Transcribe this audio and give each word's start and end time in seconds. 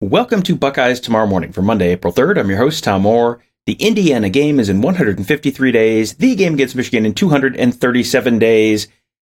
Welcome 0.00 0.42
to 0.42 0.56
Buckeyes 0.56 0.98
Tomorrow 0.98 1.28
Morning 1.28 1.52
for 1.52 1.62
Monday, 1.62 1.92
April 1.92 2.12
3rd. 2.12 2.38
I'm 2.38 2.48
your 2.48 2.58
host, 2.58 2.82
Tom 2.82 3.02
Moore. 3.02 3.40
The 3.66 3.74
Indiana 3.74 4.28
game 4.28 4.58
is 4.58 4.68
in 4.68 4.82
153 4.82 5.70
days. 5.72 6.14
The 6.14 6.34
game 6.34 6.54
against 6.54 6.74
Michigan 6.74 7.06
in 7.06 7.14
237 7.14 8.38
days. 8.40 8.88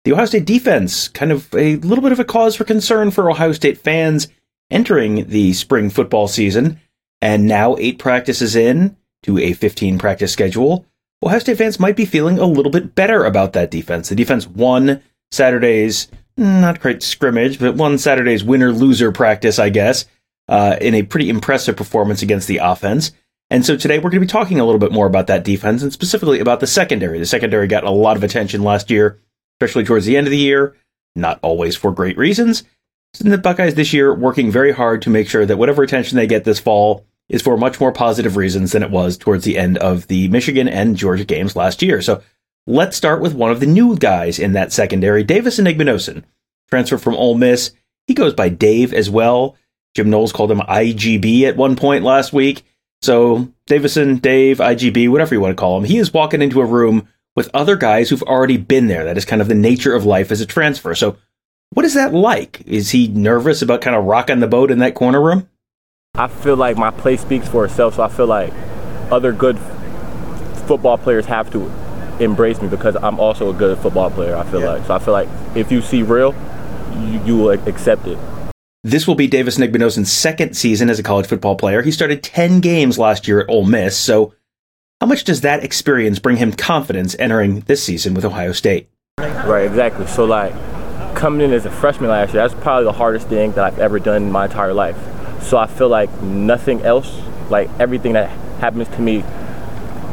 The 0.06 0.14
Ohio 0.14 0.25
State 0.25 0.45
defense, 0.45 1.09
kind 1.09 1.34
of 1.34 1.53
a 1.53 1.75
little 1.75 2.02
bit 2.02 2.14
of 2.14 2.22
a 2.22 2.25
cause 2.25 2.56
for 2.56 2.64
concern 2.64 3.12
for 3.12 3.30
Ohio 3.30 3.52
State 3.52 3.78
fans 3.78 4.30
entering 4.72 5.28
the 5.28 5.52
spring 5.52 5.89
football 5.89 6.30
season, 6.30 6.80
and 7.22 7.45
now 7.45 7.75
eight 7.78 8.00
practices 8.00 8.56
in 8.56 8.95
to 9.23 9.38
a 9.38 9.52
15 9.52 10.00
practice 10.00 10.31
schedule, 10.31 10.86
Ohio 11.22 11.40
State 11.40 11.58
fans 11.58 11.81
might 11.81 11.97
be 11.97 12.06
feeling 12.06 12.40
a 12.40 12.45
little 12.45 12.72
bit 12.72 12.95
better 12.95 13.25
about 13.25 13.52
that 13.53 13.72
defense. 13.72 14.08
The 14.08 14.16
defense 14.16 14.47
won 14.47 15.03
Saturday's, 15.31 16.08
not 16.38 16.80
quite 16.80 17.03
scrimmage, 17.03 17.59
but 17.59 17.75
won 17.75 17.97
Saturday's 17.97 18.44
winner 18.44 18.72
loser 18.72 19.12
practice, 19.12 19.59
I 19.59 19.69
guess, 19.69 20.06
uh, 20.47 20.77
in 20.81 20.93
a 20.93 21.03
pretty 21.03 21.29
impressive 21.29 21.75
performance 21.75 22.21
against 22.21 22.47
the 22.47 22.57
offense. 22.57 23.11
And 23.49 23.65
so 23.65 23.77
today 23.77 23.97
we're 23.97 24.09
going 24.09 24.21
to 24.21 24.27
be 24.27 24.27
talking 24.27 24.59
a 24.59 24.65
little 24.65 24.79
bit 24.79 24.91
more 24.91 25.05
about 25.05 25.27
that 25.27 25.43
defense 25.43 25.83
and 25.83 25.93
specifically 25.93 26.39
about 26.39 26.59
the 26.59 26.67
secondary. 26.67 27.19
The 27.19 27.25
secondary 27.25 27.67
got 27.67 27.83
a 27.83 27.91
lot 27.91 28.17
of 28.17 28.23
attention 28.23 28.63
last 28.63 28.89
year, 28.89 29.21
especially 29.55 29.83
towards 29.83 30.05
the 30.05 30.17
end 30.17 30.27
of 30.27 30.31
the 30.31 30.38
year, 30.38 30.75
not 31.16 31.39
always 31.43 31.75
for 31.75 31.91
great 31.91 32.17
reasons. 32.17 32.63
And 33.23 33.31
the 33.31 33.38
Buckeyes 33.38 33.75
this 33.75 33.93
year 33.93 34.13
working 34.13 34.51
very 34.51 34.71
hard 34.71 35.01
to 35.03 35.09
make 35.09 35.29
sure 35.29 35.45
that 35.45 35.57
whatever 35.57 35.83
attention 35.83 36.17
they 36.17 36.27
get 36.27 36.43
this 36.43 36.59
fall 36.59 37.05
is 37.29 37.41
for 37.41 37.57
much 37.57 37.79
more 37.79 37.91
positive 37.91 38.35
reasons 38.35 38.71
than 38.71 38.83
it 38.83 38.91
was 38.91 39.17
towards 39.17 39.45
the 39.45 39.57
end 39.57 39.77
of 39.77 40.07
the 40.07 40.27
Michigan 40.27 40.67
and 40.67 40.97
Georgia 40.97 41.23
games 41.23 41.55
last 41.55 41.81
year. 41.81 42.01
So 42.01 42.21
let's 42.67 42.97
start 42.97 43.21
with 43.21 43.33
one 43.33 43.51
of 43.51 43.59
the 43.59 43.66
new 43.66 43.95
guys 43.95 44.38
in 44.38 44.53
that 44.53 44.73
secondary, 44.73 45.23
Davison 45.23 45.66
Igbinosun, 45.66 46.23
transfer 46.69 46.97
from 46.97 47.16
Ole 47.16 47.35
Miss. 47.35 47.71
He 48.07 48.13
goes 48.13 48.33
by 48.33 48.49
Dave 48.49 48.93
as 48.93 49.09
well. 49.09 49.55
Jim 49.95 50.09
Knowles 50.09 50.33
called 50.33 50.51
him 50.51 50.59
IGB 50.59 51.43
at 51.43 51.55
one 51.57 51.75
point 51.75 52.03
last 52.03 52.33
week. 52.33 52.63
So 53.01 53.51
Davison, 53.65 54.17
Dave, 54.17 54.57
IGB, 54.57 55.09
whatever 55.09 55.33
you 55.33 55.41
want 55.41 55.51
to 55.51 55.59
call 55.59 55.77
him, 55.77 55.85
he 55.85 55.97
is 55.97 56.13
walking 56.13 56.41
into 56.41 56.61
a 56.61 56.65
room 56.65 57.07
with 57.35 57.50
other 57.53 57.75
guys 57.75 58.09
who've 58.09 58.23
already 58.23 58.57
been 58.57 58.88
there. 58.88 59.05
That 59.05 59.17
is 59.17 59.25
kind 59.25 59.41
of 59.41 59.47
the 59.47 59.55
nature 59.55 59.94
of 59.94 60.05
life 60.05 60.31
as 60.31 60.41
a 60.41 60.45
transfer. 60.45 60.95
So 60.95 61.17
what 61.72 61.85
is 61.85 61.94
that 61.94 62.13
like? 62.13 62.61
Is 62.66 62.91
he 62.91 63.07
nervous 63.07 63.61
about 63.61 63.81
kind 63.81 63.95
of 63.95 64.05
rocking 64.05 64.39
the 64.39 64.47
boat 64.47 64.72
in 64.72 64.79
that 64.79 64.95
corner 64.95 65.22
room? 65.22 65.50
I 66.16 66.28
feel 66.28 66.55
like 66.55 66.78
my 66.78 66.91
play 66.91 67.17
speaks 67.17 67.47
for 67.47 67.66
itself, 67.66 67.95
so 67.95 68.03
I 68.03 68.07
feel 68.07 68.28
like 68.28 68.53
other 69.11 69.34
good 69.34 69.59
football 70.67 70.97
players 70.97 71.25
have 71.25 71.51
to 71.51 71.72
embrace 72.19 72.61
me 72.61 72.69
because 72.69 72.95
I'm 72.95 73.19
also 73.19 73.50
a 73.50 73.53
good 73.53 73.78
football 73.79 74.09
player, 74.09 74.35
I 74.35 74.44
feel 74.45 74.61
yeah. 74.61 74.73
like. 74.73 74.85
So 74.85 74.94
I 74.94 75.00
feel 75.00 75.13
like 75.13 75.28
if 75.55 75.72
you 75.72 75.81
see 75.81 76.03
real, 76.03 76.34
you, 76.94 77.22
you 77.25 77.38
will 77.38 77.50
accept 77.50 78.07
it. 78.07 78.17
This 78.85 79.07
will 79.07 79.16
be 79.16 79.25
Davison 79.25 79.63
Igbinosun's 79.63 80.13
second 80.13 80.56
season 80.56 80.91
as 80.91 81.00
a 81.00 81.03
college 81.03 81.25
football 81.25 81.56
player. 81.56 81.81
He 81.81 81.90
started 81.90 82.22
10 82.22 82.59
games 82.59 83.00
last 83.00 83.28
year 83.28 83.40
at 83.40 83.50
Ole 83.50 83.66
Miss, 83.66 83.97
so 83.97 84.35
how 85.01 85.07
much 85.07 85.23
does 85.23 85.41
that 85.41 85.63
experience 85.63 86.19
bring 86.19 86.38
him 86.38 86.53
confidence 86.53 87.16
entering 87.18 87.62
this 87.62 87.84
season 87.84 88.13
with 88.13 88.23
Ohio 88.23 88.51
State? 88.51 88.91
Right, 89.18 89.66
exactly. 89.66 90.06
So, 90.06 90.25
like, 90.25 90.53
coming 91.16 91.41
in 91.41 91.51
as 91.51 91.66
a 91.66 91.72
freshman 91.72 92.12
last 92.12 92.35
year, 92.35 92.47
that's 92.47 92.62
probably 92.62 92.84
the 92.84 92.91
hardest 92.91 93.28
thing 93.28 93.53
that 93.53 93.63
I've 93.63 93.79
ever 93.79 93.97
done 93.97 94.22
in 94.22 94.31
my 94.31 94.46
entire 94.46 94.72
life. 94.72 94.97
So 95.41 95.57
I 95.57 95.66
feel 95.66 95.90
like 95.90 96.22
nothing 96.22 96.84
else, 96.84 97.19
like 97.50 97.72
everything 97.79 98.13
that 98.13 98.29
happens 98.59 98.88
to 98.90 99.02
me 99.02 99.23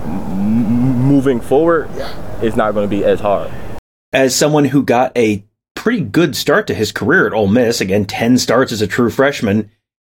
m- 0.07 0.97
moving 0.97 1.43
forward, 1.43 1.91
is 2.43 2.57
not 2.57 2.73
going 2.73 2.89
to 2.89 2.97
be 2.97 3.05
as 3.05 3.21
hard. 3.21 3.51
As 4.15 4.35
someone 4.35 4.65
who 4.65 4.83
got 4.83 5.15
a 5.15 5.45
pretty 5.83 6.01
good 6.01 6.37
start 6.37 6.69
to 6.69 6.75
his 6.75 6.93
career 6.93 7.27
at 7.27 7.33
Ole 7.33 7.49
Miss, 7.49 7.81
again, 7.81 8.05
10 8.05 8.39
starts 8.39 8.71
as 8.71 8.81
a 8.81 8.87
true 8.87 9.11
freshman, 9.11 9.69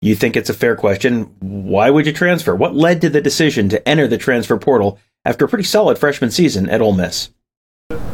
you 0.02 0.14
think 0.14 0.36
it's 0.36 0.50
a 0.50 0.54
fair 0.54 0.76
question. 0.76 1.22
Why 1.41 1.88
would 1.88 2.04
you 2.04 2.12
transfer? 2.12 2.54
What 2.54 2.76
led 2.76 3.00
to 3.00 3.08
the 3.08 3.22
decision 3.22 3.70
to 3.70 3.88
enter 3.88 4.06
the 4.06 4.19
transfer 4.19 4.58
portal 4.58 4.98
after 5.24 5.47
a 5.47 5.48
pretty 5.48 5.64
solid 5.64 5.97
freshman 5.97 6.30
season 6.30 6.69
at 6.69 6.82
Ole 6.82 6.92
Miss? 6.92 7.30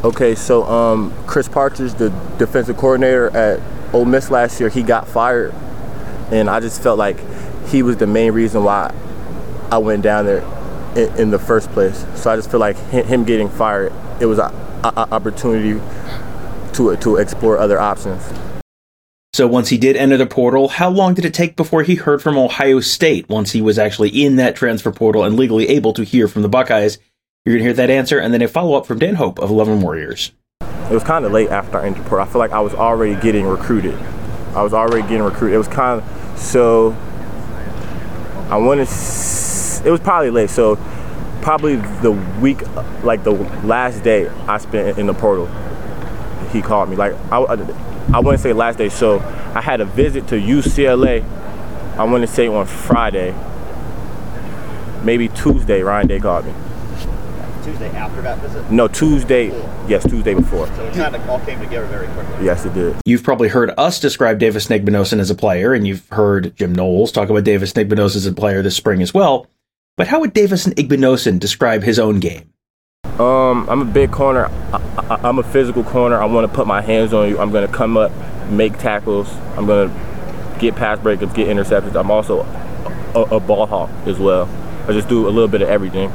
Okay, 0.01 0.33
so 0.33 0.63
um, 0.63 1.13
Chris 1.27 1.49
Partridge, 1.49 1.93
the 1.95 2.07
defensive 2.39 2.77
coordinator 2.77 3.35
at 3.35 3.59
Ole 3.93 4.05
Miss 4.05 4.31
last 4.31 4.61
year, 4.61 4.69
he 4.69 4.81
got 4.81 5.05
fired, 5.05 5.53
and 6.31 6.49
I 6.49 6.61
just 6.61 6.81
felt 6.81 6.97
like 6.97 7.17
he 7.67 7.83
was 7.83 7.97
the 7.97 8.07
main 8.07 8.31
reason 8.31 8.63
why 8.63 8.95
I 9.69 9.77
went 9.77 10.03
down 10.03 10.25
there 10.25 10.41
in, 10.95 11.13
in 11.19 11.31
the 11.31 11.39
first 11.39 11.69
place. 11.71 12.05
So 12.15 12.31
I 12.31 12.37
just 12.37 12.49
feel 12.49 12.61
like 12.61 12.77
him 12.77 13.25
getting 13.25 13.49
fired, 13.49 13.91
it 14.21 14.25
was 14.25 14.39
an 14.39 14.53
opportunity 14.85 15.81
to 16.89 16.97
to 16.97 17.17
explore 17.17 17.57
other 17.57 17.79
options. 17.79 18.23
So 19.33 19.47
once 19.47 19.69
he 19.69 19.77
did 19.77 19.95
enter 19.95 20.17
the 20.17 20.25
portal, 20.25 20.67
how 20.67 20.89
long 20.89 21.13
did 21.13 21.23
it 21.23 21.33
take 21.33 21.55
before 21.55 21.83
he 21.83 21.95
heard 21.95 22.21
from 22.21 22.37
Ohio 22.37 22.81
State? 22.81 23.29
Once 23.29 23.51
he 23.51 23.61
was 23.61 23.79
actually 23.79 24.09
in 24.09 24.35
that 24.35 24.55
transfer 24.55 24.91
portal 24.91 25.23
and 25.23 25.37
legally 25.37 25.69
able 25.69 25.93
to 25.93 26.03
hear 26.03 26.27
from 26.27 26.41
the 26.41 26.49
Buckeyes 26.49 26.99
you're 27.43 27.55
going 27.55 27.63
to 27.63 27.69
hear 27.69 27.73
that 27.73 27.89
answer 27.89 28.19
and 28.19 28.31
then 28.31 28.41
a 28.43 28.47
follow 28.47 28.77
up 28.77 28.85
from 28.85 28.99
Dan 28.99 29.15
Hope 29.15 29.39
of 29.39 29.49
11 29.49 29.81
Warriors. 29.81 30.31
It 30.61 30.93
was 30.93 31.03
kind 31.03 31.25
of 31.25 31.31
late 31.31 31.49
after 31.49 31.79
I 31.79 31.87
entered 31.87 32.05
portal. 32.05 32.27
I 32.27 32.29
feel 32.29 32.37
like 32.37 32.51
I 32.51 32.59
was 32.59 32.75
already 32.75 33.19
getting 33.19 33.47
recruited. 33.47 33.95
I 34.53 34.61
was 34.61 34.75
already 34.75 35.01
getting 35.01 35.23
recruited. 35.23 35.55
It 35.55 35.57
was 35.57 35.67
kind 35.67 36.01
of 36.01 36.39
so. 36.39 36.91
I 38.49 38.57
want 38.57 38.87
to. 38.87 39.87
It 39.87 39.89
was 39.89 40.01
probably 40.01 40.29
late. 40.29 40.51
So 40.51 40.75
probably 41.41 41.77
the 41.77 42.11
week, 42.41 42.61
like 43.03 43.23
the 43.23 43.31
last 43.31 44.03
day 44.03 44.27
I 44.27 44.59
spent 44.59 44.99
in 44.99 45.07
the 45.07 45.13
portal, 45.15 45.47
he 46.51 46.61
called 46.61 46.89
me. 46.89 46.95
Like 46.95 47.13
I, 47.31 47.37
I, 47.37 47.53
I 48.13 48.19
want 48.19 48.37
to 48.37 48.41
say 48.41 48.53
last 48.53 48.77
day. 48.77 48.89
So 48.89 49.19
I 49.53 49.61
had 49.61 49.81
a 49.81 49.85
visit 49.85 50.27
to 50.29 50.35
UCLA. 50.35 51.23
I 51.97 52.03
want 52.05 52.21
to 52.21 52.27
say 52.27 52.47
on 52.47 52.65
Friday, 52.65 53.35
maybe 55.03 55.27
Tuesday. 55.29 55.81
Ryan 55.81 56.07
Day 56.07 56.19
called 56.19 56.45
me. 56.45 56.53
Tuesday 57.63 57.89
after 57.89 58.21
that 58.21 58.39
visit? 58.39 58.71
No, 58.71 58.87
Tuesday. 58.87 59.47
Yes, 59.87 60.07
Tuesday 60.09 60.33
before. 60.33 60.67
So 60.67 60.85
it 60.85 60.93
kind 60.93 61.15
of 61.15 61.29
all 61.29 61.39
came 61.41 61.59
together 61.59 61.85
very 61.87 62.07
quickly. 62.07 62.45
Yes, 62.45 62.65
it 62.65 62.73
did. 62.73 62.95
You've 63.05 63.23
probably 63.23 63.49
heard 63.49 63.71
us 63.77 63.99
describe 63.99 64.39
Davison 64.39 64.79
Igbinosun 64.79 65.19
as 65.19 65.29
a 65.29 65.35
player, 65.35 65.73
and 65.73 65.87
you've 65.87 66.07
heard 66.09 66.55
Jim 66.55 66.73
Knowles 66.73 67.11
talk 67.11 67.29
about 67.29 67.43
Davison 67.43 67.87
Igbinosun 67.87 68.15
as 68.17 68.25
a 68.25 68.33
player 68.33 68.61
this 68.61 68.75
spring 68.75 69.01
as 69.01 69.13
well. 69.13 69.47
But 69.97 70.07
how 70.07 70.19
would 70.21 70.33
Davison 70.33 70.73
Igbinosun 70.73 71.39
describe 71.39 71.83
his 71.83 71.99
own 71.99 72.19
game? 72.19 72.51
Um, 73.21 73.69
I'm 73.69 73.81
a 73.81 73.85
big 73.85 74.11
corner. 74.11 74.47
I, 74.73 75.29
am 75.29 75.37
a 75.37 75.43
physical 75.43 75.83
corner. 75.83 76.19
I 76.19 76.25
want 76.25 76.49
to 76.49 76.55
put 76.55 76.65
my 76.65 76.81
hands 76.81 77.13
on 77.13 77.29
you. 77.29 77.39
I'm 77.39 77.51
going 77.51 77.67
to 77.67 77.71
come 77.71 77.95
up, 77.95 78.11
make 78.49 78.79
tackles. 78.79 79.31
I'm 79.55 79.67
going 79.67 79.89
to 79.89 80.59
get 80.59 80.75
pass 80.75 80.97
breakups, 80.97 81.35
get 81.35 81.47
interceptions. 81.47 81.95
I'm 81.95 82.09
also 82.09 82.41
a, 83.13 83.35
a 83.35 83.39
ball 83.39 83.67
hawk 83.67 83.91
as 84.07 84.17
well. 84.17 84.49
I 84.87 84.93
just 84.93 85.07
do 85.07 85.27
a 85.27 85.29
little 85.29 85.47
bit 85.47 85.61
of 85.61 85.69
everything. 85.69 86.11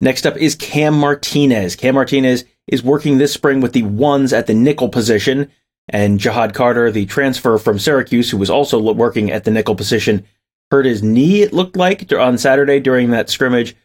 Next 0.00 0.24
up 0.24 0.38
is 0.38 0.54
Cam 0.54 0.98
Martinez. 0.98 1.76
Cam 1.76 1.94
Martinez 1.96 2.46
is 2.66 2.82
working 2.82 3.18
this 3.18 3.34
spring 3.34 3.60
with 3.60 3.74
the 3.74 3.82
ones 3.82 4.32
at 4.32 4.46
the 4.46 4.54
nickel 4.54 4.88
position, 4.88 5.50
and 5.90 6.18
Ja'Had 6.18 6.54
Carter, 6.54 6.90
the 6.90 7.04
transfer 7.04 7.58
from 7.58 7.78
Syracuse, 7.78 8.30
who 8.30 8.38
was 8.38 8.48
also 8.48 8.80
working 8.80 9.30
at 9.30 9.44
the 9.44 9.50
nickel 9.50 9.74
position, 9.74 10.24
hurt 10.70 10.86
his 10.86 11.02
knee, 11.02 11.42
it 11.42 11.52
looked 11.52 11.76
like, 11.76 12.10
on 12.10 12.38
Saturday 12.38 12.80
during 12.80 13.10
that 13.10 13.28
scrimmage. 13.28 13.76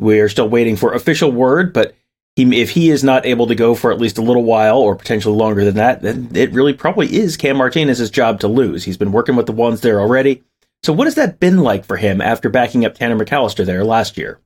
We 0.00 0.20
are 0.20 0.28
still 0.28 0.48
waiting 0.48 0.76
for 0.76 0.94
official 0.94 1.30
word, 1.30 1.72
but 1.72 1.94
he, 2.36 2.60
if 2.60 2.70
he 2.70 2.90
is 2.90 3.04
not 3.04 3.26
able 3.26 3.46
to 3.48 3.54
go 3.54 3.74
for 3.74 3.92
at 3.92 4.00
least 4.00 4.18
a 4.18 4.22
little 4.22 4.44
while 4.44 4.78
or 4.78 4.96
potentially 4.96 5.36
longer 5.36 5.64
than 5.64 5.74
that, 5.74 6.00
then 6.00 6.30
it 6.34 6.52
really 6.52 6.72
probably 6.72 7.14
is 7.14 7.36
Cam 7.36 7.56
Martinez's 7.56 8.10
job 8.10 8.40
to 8.40 8.48
lose. 8.48 8.84
He's 8.84 8.96
been 8.96 9.12
working 9.12 9.36
with 9.36 9.46
the 9.46 9.52
ones 9.52 9.82
there 9.82 10.00
already. 10.00 10.42
So, 10.82 10.94
what 10.94 11.06
has 11.06 11.16
that 11.16 11.38
been 11.38 11.58
like 11.58 11.84
for 11.84 11.98
him 11.98 12.22
after 12.22 12.48
backing 12.48 12.86
up 12.86 12.94
Tanner 12.94 13.22
McCalister 13.22 13.66
there 13.66 13.84
last 13.84 14.16
year? 14.16 14.40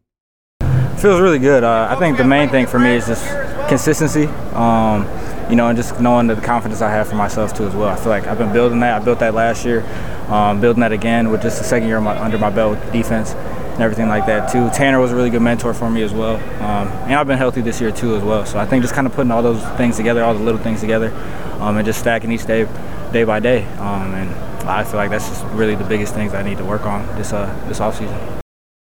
feels 1.04 1.20
really 1.20 1.38
good. 1.38 1.62
Uh, 1.62 1.86
I 1.90 1.96
think 1.96 2.16
the 2.16 2.24
main 2.24 2.48
thing 2.48 2.66
for 2.66 2.78
me 2.78 2.94
is 2.94 3.06
just 3.06 3.28
consistency. 3.68 4.24
Um, 4.54 5.06
you 5.50 5.56
know, 5.56 5.68
and 5.68 5.76
just 5.76 6.00
knowing 6.00 6.26
the 6.26 6.36
confidence 6.36 6.80
I 6.80 6.90
have 6.90 7.06
for 7.06 7.14
myself 7.14 7.54
too 7.54 7.66
as 7.66 7.74
well. 7.74 7.90
I 7.90 7.96
feel 7.96 8.08
like 8.08 8.26
I've 8.26 8.38
been 8.38 8.54
building 8.54 8.80
that. 8.80 9.02
I 9.02 9.04
built 9.04 9.18
that 9.18 9.34
last 9.34 9.66
year, 9.66 9.84
um, 10.28 10.62
building 10.62 10.80
that 10.80 10.92
again 10.92 11.30
with 11.30 11.42
just 11.42 11.58
the 11.58 11.64
second 11.64 11.88
year 11.88 12.00
my, 12.00 12.18
under 12.18 12.38
my 12.38 12.48
belt 12.48 12.78
with 12.78 12.92
defense 12.92 13.34
and 13.74 13.82
everything 13.82 14.08
like 14.08 14.26
that 14.26 14.50
too. 14.50 14.70
Tanner 14.70 15.00
was 15.00 15.12
a 15.12 15.16
really 15.16 15.30
good 15.30 15.42
mentor 15.42 15.74
for 15.74 15.90
me 15.90 16.02
as 16.02 16.12
well, 16.12 16.36
um, 16.62 16.88
and 17.04 17.14
I've 17.14 17.26
been 17.26 17.38
healthy 17.38 17.60
this 17.60 17.80
year 17.80 17.90
too 17.90 18.16
as 18.16 18.22
well. 18.22 18.46
So 18.46 18.58
I 18.58 18.66
think 18.66 18.82
just 18.82 18.94
kind 18.94 19.06
of 19.06 19.12
putting 19.12 19.30
all 19.30 19.42
those 19.42 19.62
things 19.76 19.96
together, 19.96 20.24
all 20.24 20.34
the 20.34 20.42
little 20.42 20.60
things 20.60 20.80
together, 20.80 21.12
um, 21.60 21.76
and 21.76 21.84
just 21.84 21.98
stacking 21.98 22.32
each 22.32 22.46
day, 22.46 22.68
day 23.12 23.24
by 23.24 23.40
day. 23.40 23.64
Um, 23.78 24.14
and 24.14 24.30
I 24.68 24.84
feel 24.84 24.96
like 24.96 25.10
that's 25.10 25.28
just 25.28 25.44
really 25.46 25.74
the 25.74 25.84
biggest 25.84 26.14
things 26.14 26.34
I 26.34 26.42
need 26.42 26.58
to 26.58 26.64
work 26.64 26.86
on 26.86 27.06
this 27.16 27.32
uh, 27.32 27.46
this 27.68 27.80
offseason. 27.80 28.40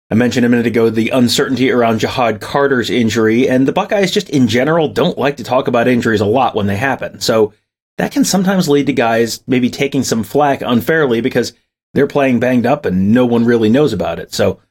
I 0.09 0.15
mentioned 0.15 0.45
a 0.45 0.49
minute 0.49 0.67
ago 0.67 0.89
the 0.89 1.09
uncertainty 1.09 1.69
around 1.69 1.99
Ja'Had 1.99 2.39
Carter's 2.39 2.89
injury, 2.89 3.49
and 3.49 3.67
the 3.67 3.73
Buckeyes 3.73 4.11
just 4.11 4.29
in 4.29 4.47
general 4.47 4.87
don't 4.87 5.17
like 5.17 5.37
to 5.37 5.43
talk 5.43 5.67
about 5.67 5.87
injuries 5.87 6.21
a 6.21 6.25
lot 6.25 6.55
when 6.55 6.67
they 6.67 6.77
happen. 6.77 7.19
So 7.19 7.53
that 7.97 8.13
can 8.13 8.23
sometimes 8.23 8.69
lead 8.69 8.85
to 8.85 8.93
guys 8.93 9.43
maybe 9.47 9.69
taking 9.69 10.03
some 10.03 10.23
flack 10.23 10.61
unfairly 10.61 11.19
because 11.19 11.53
they're 11.93 12.07
playing 12.07 12.39
banged 12.39 12.65
up 12.65 12.85
and 12.85 13.11
no 13.11 13.25
one 13.25 13.43
really 13.43 13.69
knows 13.69 13.91
about 13.91 14.19
it. 14.19 14.33
So 14.33 14.61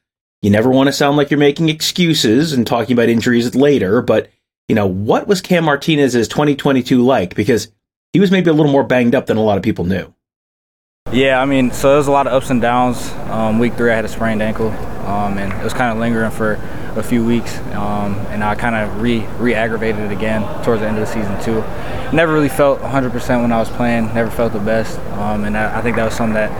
you 0.42 0.50
never 0.50 0.70
want 0.70 0.88
to 0.88 0.92
sound 0.92 1.16
like 1.16 1.30
you're 1.30 1.38
making 1.38 1.68
excuses 1.68 2.52
and 2.52 2.66
talking 2.66 2.92
about 2.92 3.08
injuries 3.08 3.54
later, 3.54 4.02
but 4.02 4.30
you 4.68 4.74
know, 4.74 4.86
what 4.86 5.26
was 5.26 5.40
Cam 5.40 5.64
Martinez's 5.64 6.28
2022 6.28 7.04
like? 7.04 7.34
Because 7.34 7.72
he 8.12 8.20
was 8.20 8.30
maybe 8.30 8.50
a 8.50 8.52
little 8.52 8.72
more 8.72 8.84
banged 8.84 9.14
up 9.14 9.26
than 9.26 9.36
a 9.36 9.42
lot 9.42 9.56
of 9.56 9.62
people 9.62 9.84
knew. 9.84 10.12
Yeah, 11.12 11.40
I 11.40 11.44
mean, 11.44 11.70
so 11.70 11.88
there 11.88 11.98
was 11.98 12.08
a 12.08 12.12
lot 12.12 12.26
of 12.26 12.32
ups 12.32 12.50
and 12.50 12.60
downs. 12.60 13.12
Um, 13.30 13.60
week 13.60 13.74
three, 13.74 13.92
I 13.92 13.94
had 13.94 14.04
a 14.04 14.08
sprained 14.08 14.42
ankle, 14.42 14.70
um, 15.06 15.38
and 15.38 15.52
it 15.52 15.62
was 15.62 15.72
kind 15.72 15.92
of 15.92 15.98
lingering 15.98 16.32
for 16.32 16.54
a 16.96 17.02
few 17.02 17.24
weeks, 17.24 17.58
um, 17.74 18.14
and 18.30 18.42
I 18.42 18.56
kind 18.56 18.74
of 18.74 19.00
re 19.00 19.24
re-aggravated 19.38 20.00
it 20.00 20.12
again 20.12 20.42
towards 20.64 20.80
the 20.80 20.88
end 20.88 20.98
of 20.98 21.06
the 21.06 21.12
season 21.12 21.40
too. 21.42 21.60
Never 22.14 22.32
really 22.32 22.48
felt 22.48 22.80
100% 22.80 23.40
when 23.40 23.52
I 23.52 23.58
was 23.58 23.68
playing. 23.68 24.12
Never 24.14 24.30
felt 24.30 24.52
the 24.52 24.58
best, 24.58 24.98
um, 25.12 25.44
and 25.44 25.56
I, 25.56 25.78
I, 25.78 25.82
think 25.82 25.94
that 25.96 26.06
was 26.06 26.14
something 26.14 26.34
that 26.34 26.50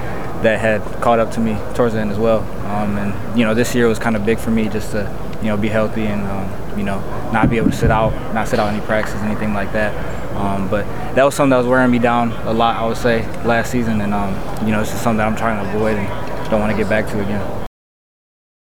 that 0.42 0.60
had 0.60 0.82
caught 1.02 1.18
up 1.18 1.30
to 1.32 1.40
me 1.40 1.56
towards 1.74 1.94
the 1.94 2.00
end 2.00 2.10
as 2.10 2.18
well. 2.18 2.40
Um, 2.66 2.96
and 2.98 3.38
you 3.38 3.44
know, 3.44 3.54
this 3.54 3.74
year 3.74 3.88
was 3.88 3.98
kind 3.98 4.16
of 4.16 4.24
big 4.24 4.38
for 4.38 4.50
me 4.50 4.68
just 4.68 4.92
to 4.92 5.38
you 5.42 5.48
know 5.48 5.56
be 5.56 5.68
healthy 5.68 6.06
and 6.06 6.22
um, 6.26 6.78
you 6.78 6.84
know 6.84 7.00
not 7.32 7.50
be 7.50 7.56
able 7.56 7.70
to 7.70 7.76
sit 7.76 7.90
out, 7.90 8.12
not 8.34 8.48
sit 8.48 8.58
out 8.58 8.72
any 8.72 8.84
practices, 8.84 9.20
anything 9.22 9.54
like 9.54 9.72
that. 9.72 9.94
Um, 10.36 10.68
but 10.68 10.84
that 11.14 11.24
was 11.24 11.34
something 11.34 11.50
that 11.50 11.58
was 11.58 11.66
wearing 11.66 11.90
me 11.90 11.98
down 11.98 12.30
a 12.46 12.52
lot, 12.52 12.76
I 12.76 12.86
would 12.86 12.98
say, 12.98 13.26
last 13.44 13.70
season. 13.70 14.02
And, 14.02 14.12
um, 14.12 14.34
you 14.66 14.72
know, 14.72 14.82
it's 14.82 14.90
just 14.90 15.02
something 15.02 15.18
that 15.18 15.26
I'm 15.26 15.36
trying 15.36 15.64
to 15.64 15.74
avoid 15.74 15.96
and 15.96 16.50
don't 16.50 16.60
want 16.60 16.72
to 16.72 16.76
get 16.76 16.90
back 16.90 17.06
to 17.08 17.20
again. 17.20 17.66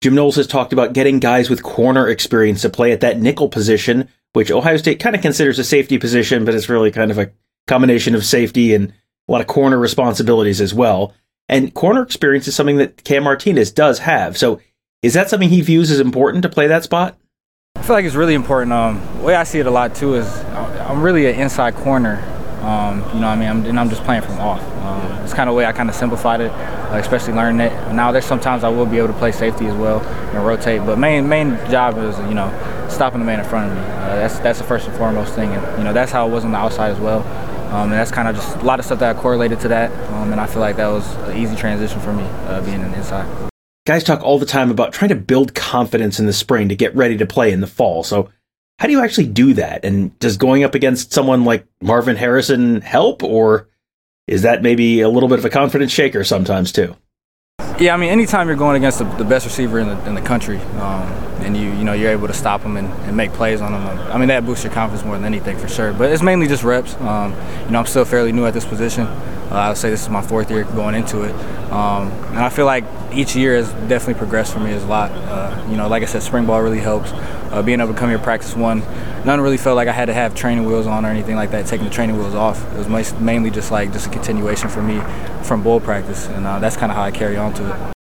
Jim 0.02 0.14
Knowles 0.14 0.36
has 0.36 0.46
talked 0.46 0.72
about 0.72 0.92
getting 0.92 1.18
guys 1.18 1.48
with 1.48 1.62
corner 1.62 2.08
experience 2.08 2.62
to 2.62 2.68
play 2.68 2.92
at 2.92 3.00
that 3.00 3.20
nickel 3.20 3.48
position, 3.48 4.08
which 4.32 4.50
Ohio 4.50 4.76
State 4.76 5.00
kind 5.00 5.16
of 5.16 5.22
considers 5.22 5.58
a 5.58 5.64
safety 5.64 5.96
position, 5.96 6.44
but 6.44 6.54
it's 6.54 6.68
really 6.68 6.90
kind 6.90 7.10
of 7.10 7.18
a 7.18 7.30
combination 7.68 8.14
of 8.14 8.24
safety 8.24 8.74
and 8.74 8.92
a 9.28 9.32
lot 9.32 9.40
of 9.40 9.46
corner 9.46 9.78
responsibilities 9.78 10.60
as 10.60 10.74
well. 10.74 11.14
And 11.48 11.74
corner 11.74 12.02
experience 12.02 12.48
is 12.48 12.54
something 12.54 12.78
that 12.78 13.04
Cam 13.04 13.24
Martinez 13.24 13.70
does 13.70 14.00
have. 14.00 14.38
So 14.38 14.60
is 15.02 15.14
that 15.14 15.28
something 15.28 15.48
he 15.48 15.60
views 15.60 15.90
as 15.90 16.00
important 16.00 16.42
to 16.42 16.48
play 16.48 16.66
that 16.68 16.84
spot? 16.84 17.16
I 17.76 17.82
feel 17.82 17.96
like 17.96 18.04
it's 18.04 18.14
really 18.14 18.34
important. 18.34 18.72
Um, 18.72 19.02
the 19.18 19.24
way 19.24 19.34
I 19.34 19.44
see 19.44 19.58
it 19.58 19.66
a 19.66 19.70
lot 19.70 19.94
too 19.94 20.14
is 20.14 20.28
I'm 20.44 21.02
really 21.02 21.26
an 21.26 21.40
inside 21.40 21.74
corner. 21.74 22.22
Um, 22.62 22.98
you 23.12 23.20
know 23.20 23.26
what 23.26 23.32
I 23.32 23.36
mean? 23.36 23.48
I'm, 23.48 23.64
and 23.64 23.80
I'm 23.80 23.90
just 23.90 24.04
playing 24.04 24.22
from 24.22 24.38
off. 24.38 24.62
Um, 24.84 25.24
it's 25.24 25.34
kind 25.34 25.48
of 25.48 25.54
the 25.54 25.56
way 25.58 25.66
I 25.66 25.72
kind 25.72 25.88
of 25.88 25.96
simplified 25.96 26.40
it, 26.40 26.52
especially 26.92 27.32
learning 27.32 27.60
it. 27.60 27.72
Now 27.92 28.12
there's 28.12 28.24
sometimes 28.24 28.62
I 28.62 28.68
will 28.68 28.86
be 28.86 28.98
able 28.98 29.08
to 29.08 29.14
play 29.14 29.32
safety 29.32 29.66
as 29.66 29.74
well 29.74 30.00
and 30.00 30.46
rotate, 30.46 30.86
but 30.86 30.96
main 30.96 31.28
main 31.28 31.56
job 31.70 31.98
is 31.98 32.16
you 32.20 32.34
know 32.34 32.48
stopping 32.88 33.18
the 33.18 33.26
man 33.26 33.40
in 33.40 33.46
front 33.46 33.72
of 33.72 33.76
me. 33.76 33.82
Uh, 33.82 34.16
that's 34.16 34.38
that's 34.38 34.58
the 34.60 34.64
first 34.64 34.86
and 34.86 34.96
foremost 34.96 35.34
thing, 35.34 35.50
and 35.50 35.78
you 35.78 35.84
know 35.84 35.92
that's 35.92 36.12
how 36.12 36.28
it 36.28 36.30
was 36.30 36.44
on 36.44 36.52
the 36.52 36.58
outside 36.58 36.92
as 36.92 37.00
well. 37.00 37.22
Um, 37.72 37.84
and 37.84 37.92
that's 37.92 38.10
kind 38.10 38.28
of 38.28 38.36
just 38.36 38.54
a 38.56 38.64
lot 38.64 38.78
of 38.78 38.84
stuff 38.84 38.98
that 38.98 39.16
I 39.16 39.18
correlated 39.18 39.58
to 39.60 39.68
that, 39.68 39.90
um, 40.12 40.30
and 40.30 40.38
I 40.38 40.46
feel 40.46 40.60
like 40.60 40.76
that 40.76 40.88
was 40.88 41.10
an 41.28 41.38
easy 41.38 41.56
transition 41.56 41.98
for 42.00 42.12
me 42.12 42.22
uh, 42.22 42.60
being 42.60 42.82
an 42.82 42.92
inside. 42.92 43.26
Guys 43.86 44.04
talk 44.04 44.22
all 44.22 44.38
the 44.38 44.44
time 44.44 44.70
about 44.70 44.92
trying 44.92 45.08
to 45.08 45.14
build 45.14 45.54
confidence 45.54 46.20
in 46.20 46.26
the 46.26 46.34
spring 46.34 46.68
to 46.68 46.76
get 46.76 46.94
ready 46.94 47.16
to 47.16 47.24
play 47.24 47.50
in 47.50 47.62
the 47.62 47.66
fall. 47.66 48.04
So, 48.04 48.28
how 48.78 48.88
do 48.88 48.92
you 48.92 49.02
actually 49.02 49.28
do 49.28 49.54
that? 49.54 49.86
And 49.86 50.16
does 50.18 50.36
going 50.36 50.64
up 50.64 50.74
against 50.74 51.14
someone 51.14 51.46
like 51.46 51.66
Marvin 51.80 52.16
Harrison 52.16 52.82
help, 52.82 53.22
or 53.22 53.70
is 54.28 54.42
that 54.42 54.62
maybe 54.62 55.00
a 55.00 55.08
little 55.08 55.30
bit 55.30 55.38
of 55.38 55.44
a 55.46 55.50
confidence 55.50 55.92
shaker 55.92 56.24
sometimes 56.24 56.72
too? 56.72 56.94
Yeah, 57.82 57.94
I 57.94 57.96
mean, 57.96 58.10
anytime 58.10 58.46
you're 58.46 58.56
going 58.56 58.76
against 58.76 59.00
the, 59.00 59.04
the 59.16 59.24
best 59.24 59.44
receiver 59.44 59.80
in 59.80 59.88
the, 59.88 60.06
in 60.06 60.14
the 60.14 60.20
country, 60.20 60.58
um, 60.78 61.02
and 61.42 61.56
you 61.56 61.64
you 61.72 61.82
know 61.82 61.94
you're 61.94 62.12
able 62.12 62.28
to 62.28 62.32
stop 62.32 62.60
him 62.60 62.76
and, 62.76 62.86
and, 63.02 63.16
make 63.16 63.32
plays 63.32 63.60
on 63.60 63.72
him, 63.72 63.98
I 64.08 64.18
mean 64.18 64.28
that 64.28 64.46
boosts 64.46 64.62
your 64.62 64.72
confidence 64.72 65.04
more 65.04 65.16
than 65.16 65.24
anything 65.24 65.58
for 65.58 65.66
sure. 65.66 65.92
But 65.92 66.12
it's 66.12 66.22
mainly 66.22 66.46
just 66.46 66.62
reps. 66.62 66.94
Um, 67.00 67.32
you 67.64 67.72
know, 67.72 67.80
I'm 67.80 67.86
still 67.86 68.04
fairly 68.04 68.30
new 68.30 68.46
at 68.46 68.54
this 68.54 68.64
position. 68.64 69.08
Uh, 69.08 69.54
I 69.54 69.68
would 69.70 69.78
say 69.78 69.90
this 69.90 70.02
is 70.02 70.08
my 70.08 70.22
fourth 70.22 70.48
year 70.48 70.62
going 70.62 70.94
into 70.94 71.22
it, 71.22 71.34
um, 71.72 72.12
and 72.30 72.38
I 72.38 72.50
feel 72.50 72.66
like 72.66 72.84
each 73.12 73.34
year 73.34 73.56
has 73.56 73.68
definitely 73.88 74.14
progressed 74.14 74.52
for 74.52 74.60
me 74.60 74.72
a 74.72 74.78
lot. 74.86 75.10
Uh, 75.10 75.66
you 75.68 75.76
know, 75.76 75.88
like 75.88 76.04
I 76.04 76.06
said, 76.06 76.22
spring 76.22 76.46
ball 76.46 76.62
really 76.62 76.78
helps. 76.78 77.10
Uh, 77.52 77.62
being 77.62 77.80
able 77.80 77.92
to 77.92 77.98
come 77.98 78.08
here 78.08 78.18
practice 78.18 78.56
one, 78.56 78.80
none 79.26 79.40
really 79.40 79.58
felt 79.58 79.76
like 79.76 79.86
I 79.86 79.92
had 79.92 80.06
to 80.06 80.14
have 80.14 80.34
training 80.34 80.64
wheels 80.64 80.86
on 80.86 81.04
or 81.04 81.08
anything 81.08 81.36
like 81.36 81.50
that. 81.50 81.66
Taking 81.66 81.84
the 81.84 81.92
training 81.92 82.16
wheels 82.16 82.34
off, 82.34 82.60
it 82.74 82.88
was 82.88 83.12
mainly 83.20 83.50
just 83.50 83.70
like 83.70 83.92
just 83.92 84.06
a 84.06 84.10
continuation 84.10 84.68
for 84.68 84.82
me 84.82 85.00
from 85.44 85.62
bowl 85.62 85.78
practice, 85.78 86.26
and 86.28 86.46
uh, 86.46 86.58
that's 86.58 86.76
kind 86.76 86.90
of 86.90 86.96
how 86.96 87.02
I 87.02 87.10
carry 87.10 87.36
on 87.36 87.52
to 87.54 87.70
it. 87.70 87.92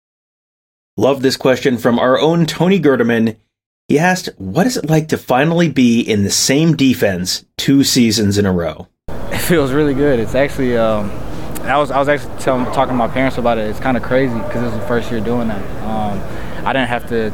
Love 0.97 1.21
this 1.21 1.35
question 1.35 1.77
from 1.77 1.99
our 1.99 2.19
own 2.19 2.45
Tony 2.45 2.79
Gerdeman. 2.79 3.35
He 3.87 3.99
asked, 3.99 4.29
"What 4.37 4.65
is 4.67 4.77
it 4.77 4.89
like 4.89 5.09
to 5.09 5.17
finally 5.17 5.69
be 5.69 5.99
in 5.99 6.23
the 6.23 6.31
same 6.31 6.75
defense 6.75 7.43
two 7.57 7.83
seasons 7.83 8.37
in 8.37 8.45
a 8.45 8.51
row?" 8.51 8.87
It 9.31 9.39
feels 9.39 9.71
really 9.71 9.93
good. 9.93 10.19
It's 10.19 10.35
actually. 10.35 10.77
Um, 10.77 11.09
I 11.63 11.77
was 11.77 11.91
I 11.91 11.99
was 11.99 12.09
actually 12.09 12.37
telling, 12.39 12.65
talking 12.67 12.93
to 12.93 12.97
my 12.97 13.07
parents 13.07 13.37
about 13.37 13.57
it. 13.57 13.69
It's 13.69 13.79
kind 13.79 13.95
of 13.95 14.03
crazy 14.03 14.33
because 14.33 14.63
it's 14.63 14.75
the 14.75 14.87
first 14.87 15.11
year 15.11 15.21
doing 15.21 15.47
that. 15.47 15.61
Um, 15.83 16.19
I 16.65 16.73
didn't 16.73 16.87
have 16.89 17.07
to. 17.09 17.31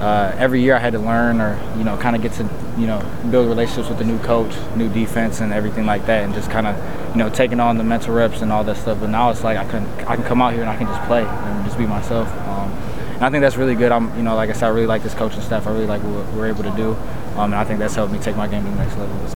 Uh, 0.00 0.34
every 0.38 0.62
year 0.62 0.74
I 0.74 0.78
had 0.78 0.94
to 0.94 0.98
learn 0.98 1.42
or 1.42 1.60
you 1.76 1.84
know 1.84 1.96
kind 1.98 2.16
of 2.16 2.22
get 2.22 2.32
to 2.32 2.48
you 2.78 2.86
know 2.86 3.00
build 3.30 3.48
relationships 3.48 3.90
with 3.90 3.98
the 3.98 4.04
new 4.04 4.18
coach, 4.20 4.54
new 4.74 4.88
defense, 4.88 5.40
and 5.40 5.52
everything 5.52 5.84
like 5.84 6.06
that, 6.06 6.24
and 6.24 6.32
just 6.32 6.50
kind 6.50 6.66
of 6.66 6.74
you 7.10 7.18
know 7.18 7.28
taking 7.28 7.60
on 7.60 7.76
the 7.76 7.84
mental 7.84 8.14
reps 8.14 8.40
and 8.40 8.50
all 8.50 8.64
that 8.64 8.78
stuff. 8.78 8.98
But 8.98 9.10
now 9.10 9.30
it's 9.30 9.44
like 9.44 9.58
I 9.58 9.68
can 9.70 9.86
I 10.06 10.16
can 10.16 10.24
come 10.24 10.40
out 10.40 10.54
here 10.54 10.62
and 10.62 10.70
I 10.70 10.76
can 10.76 10.86
just 10.86 11.02
play 11.06 11.22
and 11.22 11.64
just 11.66 11.76
be 11.76 11.86
myself. 11.86 12.28
Um, 12.48 12.70
and 13.14 13.24
I 13.24 13.30
think 13.30 13.42
that's 13.42 13.56
really 13.56 13.74
good. 13.74 13.92
I'm 13.92 14.16
you 14.16 14.22
know 14.22 14.34
like 14.36 14.48
I 14.48 14.54
said, 14.54 14.66
I 14.66 14.70
really 14.70 14.86
like 14.86 15.02
this 15.02 15.14
coaching 15.14 15.42
staff. 15.42 15.66
I 15.66 15.72
really 15.72 15.86
like 15.86 16.02
what 16.02 16.26
we're 16.32 16.48
able 16.48 16.62
to 16.62 16.74
do, 16.76 16.92
um, 17.36 17.52
and 17.52 17.56
I 17.56 17.64
think 17.64 17.78
that's 17.78 17.94
helped 17.94 18.12
me 18.12 18.18
take 18.18 18.36
my 18.36 18.48
game 18.48 18.64
to 18.64 18.70
the 18.70 18.76
next 18.76 18.96
level. 18.96 19.39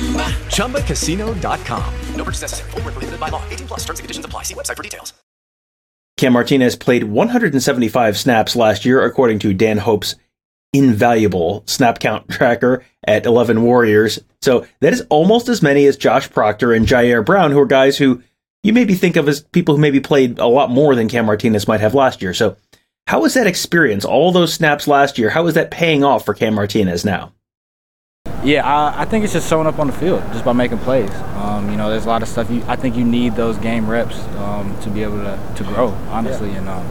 Chumba. 0.00 0.78
ChumbaCasino.com. 0.80 1.94
No 2.16 2.24
purchase 2.24 2.42
necessary. 2.42 2.70
Full 2.70 2.80
prohibited 2.80 3.20
by 3.20 3.28
law. 3.28 3.42
18 3.50 3.66
plus 3.66 3.80
terms 3.80 3.98
and 3.98 4.04
conditions 4.04 4.24
apply. 4.24 4.44
See 4.44 4.54
website 4.54 4.76
for 4.76 4.82
details. 4.82 5.12
Cam 6.16 6.34
Martinez 6.34 6.76
played 6.76 7.04
175 7.04 8.18
snaps 8.18 8.54
last 8.54 8.84
year, 8.84 9.02
according 9.02 9.38
to 9.38 9.54
Dan 9.54 9.78
Hope's 9.78 10.16
invaluable 10.72 11.64
snap 11.66 11.98
count 11.98 12.28
tracker 12.30 12.84
at 13.06 13.24
11 13.24 13.62
Warriors. 13.62 14.18
So 14.42 14.66
that 14.80 14.92
is 14.92 15.06
almost 15.08 15.48
as 15.48 15.62
many 15.62 15.86
as 15.86 15.96
Josh 15.96 16.30
Proctor 16.30 16.72
and 16.72 16.86
Jyaire 16.86 17.24
Brown, 17.24 17.52
who 17.52 17.58
are 17.58 17.66
guys 17.66 17.96
who 17.96 18.22
you 18.62 18.74
maybe 18.74 18.94
think 18.94 19.16
of 19.16 19.28
as 19.28 19.40
people 19.40 19.76
who 19.76 19.80
maybe 19.80 20.00
played 20.00 20.38
a 20.38 20.46
lot 20.46 20.70
more 20.70 20.94
than 20.94 21.08
Cam 21.08 21.24
Martinez 21.24 21.66
might 21.66 21.80
have 21.80 21.94
last 21.94 22.20
year. 22.20 22.34
So 22.34 22.56
how 23.06 23.22
was 23.22 23.32
that 23.34 23.46
experience? 23.46 24.04
All 24.04 24.30
those 24.30 24.52
snaps 24.52 24.86
last 24.86 25.16
year, 25.16 25.30
how 25.30 25.46
is 25.46 25.54
that 25.54 25.70
paying 25.70 26.04
off 26.04 26.26
for 26.26 26.34
Cam 26.34 26.54
Martinez 26.54 27.04
now? 27.04 27.32
Yeah, 28.42 28.66
I, 28.66 29.02
I, 29.02 29.04
think 29.04 29.24
it's 29.24 29.34
just 29.34 29.50
showing 29.50 29.66
up 29.66 29.78
on 29.78 29.86
the 29.86 29.92
field 29.92 30.22
just 30.32 30.46
by 30.46 30.54
making 30.54 30.78
plays. 30.78 31.10
Um, 31.36 31.70
you 31.70 31.76
know, 31.76 31.90
there's 31.90 32.06
a 32.06 32.08
lot 32.08 32.22
of 32.22 32.28
stuff. 32.28 32.50
You, 32.50 32.64
I 32.66 32.74
think 32.74 32.96
you 32.96 33.04
need 33.04 33.34
those 33.34 33.58
game 33.58 33.88
reps 33.88 34.18
um, 34.36 34.74
to 34.80 34.88
be 34.88 35.02
able 35.02 35.18
to, 35.18 35.38
to 35.56 35.64
grow, 35.64 35.88
honestly. 36.08 36.48
Yeah. 36.50 36.58
And 36.58 36.68
um, 36.70 36.86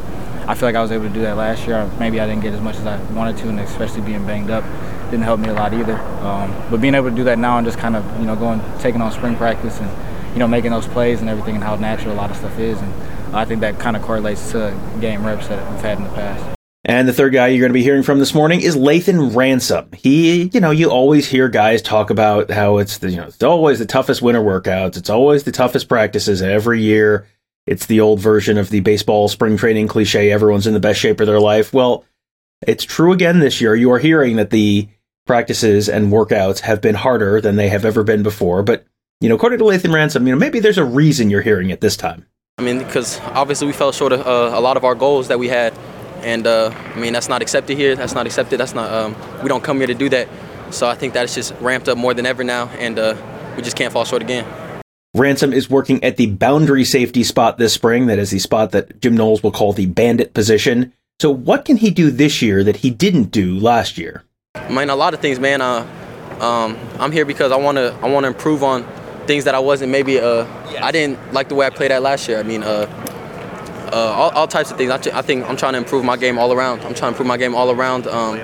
I 0.48 0.54
feel 0.54 0.68
like 0.68 0.76
I 0.76 0.82
was 0.82 0.92
able 0.92 1.08
to 1.08 1.14
do 1.14 1.22
that 1.22 1.38
last 1.38 1.66
year. 1.66 1.90
Maybe 2.00 2.20
I 2.20 2.28
didn't 2.28 2.44
get 2.44 2.54
as 2.54 2.62
much 2.62 2.76
as 2.76 2.86
I 2.86 3.02
wanted 3.14 3.38
to, 3.38 3.50
and 3.50 3.60
especially 3.62 4.02
being 4.02 4.26
banged 4.28 4.52
up 4.52 4.64
didn't 5.10 5.24
help 5.24 5.40
me 5.40 5.50
a 5.50 5.54
lot 5.54 5.74
either. 5.74 5.98
Um, 5.98 6.54
but 6.70 6.82
being 6.82 6.94
able 6.94 7.10
to 7.10 7.16
do 7.16 7.24
that 7.24 7.40
now 7.40 7.58
and 7.58 7.66
just 7.66 7.80
kind 7.80 7.96
of 7.96 8.20
you 8.20 8.26
know 8.28 8.36
going 8.36 8.62
taking 8.80 9.02
on 9.02 9.12
spring 9.12 9.36
practice 9.36 9.80
and 9.80 9.90
you 10.34 10.40
know 10.40 10.48
making 10.48 10.70
those 10.70 10.88
plays 10.88 11.20
and 11.20 11.30
everything 11.30 11.56
and 11.56 11.64
how 11.64 11.76
natural 11.76 12.14
a 12.14 12.18
lot 12.18 12.30
of 12.30 12.38
stuff 12.38 12.60
is, 12.60 12.80
and 12.80 13.36
I 13.36 13.46
think 13.46 13.62
that 13.62 13.80
kind 13.80 13.96
of 13.96 14.04
correlates 14.04 14.52
to 14.52 14.80
game 15.02 15.26
reps 15.26 15.48
that 15.48 15.72
we've 15.72 15.82
had 15.82 15.98
in 15.98 16.04
the 16.04 16.12
past. 16.12 16.59
And 16.90 17.08
the 17.08 17.14
third 17.14 17.34
guy 17.34 17.50
you're 17.50 17.60
going 17.60 17.70
to 17.70 17.74
be 17.74 17.84
hearing 17.84 18.02
from 18.02 18.18
this 18.18 18.34
morning 18.34 18.62
is 18.62 18.76
Lathan 18.76 19.36
Ransom. 19.36 19.92
He, 19.94 20.50
you 20.52 20.60
know, 20.60 20.72
you 20.72 20.90
always 20.90 21.28
hear 21.28 21.48
guys 21.48 21.84
talk 21.84 22.10
about 22.10 22.50
how 22.50 22.80
it's 22.80 22.98
the, 22.98 23.12
you 23.12 23.18
know, 23.18 23.28
it's 23.28 23.44
always 23.44 23.78
the 23.78 23.86
toughest 23.86 24.24
winter 24.24 24.42
workouts. 24.42 24.98
It's 24.98 25.12
always 25.12 25.44
the 25.44 25.52
toughest 25.52 25.88
practices 25.88 26.42
every 26.42 26.82
year. 26.82 27.28
It's 27.68 27.86
the 27.86 28.00
old 28.00 28.20
version 28.20 28.58
of 28.58 28.72
the 28.72 28.80
baseball 28.80 29.28
spring 29.28 29.56
training 29.56 29.88
cliche. 29.88 30.32
Everyone's 30.32 30.66
in 30.66 30.74
the 30.74 30.80
best 30.80 31.00
shape 31.00 31.20
of 31.20 31.28
their 31.28 31.40
life. 31.40 31.72
Well, 31.74 32.06
it's 32.66 32.86
true 32.86 33.12
again 33.12 33.38
this 33.38 33.62
year. 33.62 33.76
You 33.76 33.92
are 33.92 34.00
hearing 34.00 34.38
that 34.38 34.50
the 34.50 34.90
practices 35.28 35.90
and 35.90 36.12
workouts 36.12 36.62
have 36.62 36.82
been 36.82 36.96
harder 36.96 37.40
than 37.40 37.56
they 37.56 37.70
have 37.70 37.86
ever 37.86 38.04
been 38.04 38.24
before. 38.24 38.64
But, 38.64 38.84
you 39.22 39.30
know, 39.30 39.36
according 39.36 39.60
to 39.60 39.66
Lathan 39.66 39.94
Ransom, 39.94 40.26
you 40.26 40.34
know, 40.34 40.40
maybe 40.40 40.60
there's 40.60 40.80
a 40.80 40.86
reason 40.86 41.30
you're 41.30 41.44
hearing 41.44 41.70
it 41.70 41.82
this 41.82 41.96
time. 41.96 42.26
I 42.58 42.64
mean, 42.64 42.80
because 42.80 43.20
obviously 43.26 43.68
we 43.68 43.74
fell 43.74 43.92
short 43.92 44.12
of 44.12 44.26
uh, 44.26 44.58
a 44.58 44.60
lot 44.60 44.76
of 44.76 44.84
our 44.84 44.96
goals 44.96 45.28
that 45.28 45.38
we 45.38 45.50
had 45.50 45.72
and 46.24 46.48
uh, 46.48 46.72
I 46.96 47.00
mean 47.00 47.14
that's 47.14 47.30
not 47.30 47.42
accepted 47.42 47.78
here. 47.78 47.96
That's 47.96 48.14
not 48.14 48.26
accepted. 48.26 48.60
That's 48.60 48.74
not. 48.74 48.92
Um, 48.92 49.16
we 49.42 49.50
don't 49.50 49.64
come 49.64 49.78
here 49.78 49.88
to 49.88 49.94
do 49.94 50.10
that. 50.10 50.28
So 50.72 50.88
I 50.88 50.96
think 50.96 51.14
that's 51.14 51.34
just 51.34 51.54
ramped 51.60 51.90
up 51.90 51.98
more 51.98 52.14
than 52.14 52.26
ever 52.26 52.44
now, 52.44 52.68
and 52.80 53.00
uh, 53.00 53.16
we 53.56 53.64
just 53.64 53.76
can't 53.76 53.92
fall 53.92 54.06
short 54.06 54.22
again. 54.22 54.46
Ransom 55.16 55.54
is 55.54 55.70
working 55.70 56.04
at 56.04 56.18
the 56.18 56.28
boundary 56.28 56.86
safety 56.86 57.24
spot 57.24 57.58
this 57.58 57.74
spring. 57.74 58.06
That 58.06 58.20
is 58.20 58.30
the 58.30 58.40
spot 58.40 58.72
that 58.72 59.02
Jim 59.02 59.16
Knowles 59.16 59.42
will 59.42 59.52
call 59.52 59.74
the 59.74 59.88
bandit 59.88 60.34
position. 60.34 60.94
So 61.20 61.32
what 61.32 61.66
can 61.66 61.78
he 61.78 61.90
do 61.90 62.12
this 62.12 62.42
year 62.42 62.64
that 62.64 62.78
he 62.78 62.92
didn't 62.92 63.32
do 63.32 63.58
last 63.60 63.98
year? 63.98 64.24
I 64.56 64.70
mean, 64.70 64.90
a 64.90 64.96
lot 64.96 65.14
of 65.14 65.20
things, 65.20 65.40
man. 65.40 65.62
Uh, 65.62 65.88
um, 66.40 66.78
I'm 67.00 67.12
here 67.12 67.26
because 67.26 67.52
I 67.52 67.58
want 67.58 67.78
to. 67.78 67.94
I 68.02 68.10
want 68.10 68.24
to 68.24 68.28
improve 68.28 68.64
on 68.64 68.84
things 69.26 69.46
that 69.46 69.56
I 69.56 69.60
wasn't 69.60 69.92
maybe. 69.92 70.20
Uh, 70.20 70.46
I 70.82 70.92
didn't 70.92 71.34
like 71.34 71.50
the 71.50 71.56
way 71.56 71.66
I 71.66 71.72
played 71.72 71.92
at 71.92 72.02
last 72.02 72.28
year. 72.28 72.40
I 72.40 72.44
mean, 72.44 72.64
uh, 72.64 72.86
uh, 73.94 74.14
all, 74.14 74.30
all, 74.32 74.48
types 74.48 74.72
of 74.72 74.78
things. 74.78 74.92
I, 74.92 74.98
t- 74.98 75.12
I 75.12 75.22
think 75.22 75.48
I'm 75.50 75.58
trying 75.58 75.74
to 75.74 75.80
improve 75.80 76.04
my 76.04 76.18
game 76.18 76.38
all 76.38 76.54
around. 76.54 76.80
I'm 76.82 76.94
trying 76.94 76.96
to 76.96 77.08
improve 77.10 77.28
my 77.28 77.38
game 77.38 77.56
all 77.56 77.72
around. 77.72 78.08
Um, 78.08 78.38